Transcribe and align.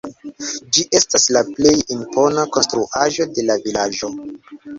Ĝi 0.77 0.85
estas 0.99 1.27
la 1.37 1.43
plej 1.49 1.73
impona 1.97 2.47
konstruaĵo 2.57 3.29
de 3.37 3.45
la 3.53 3.59
vilaĝo. 3.69 4.13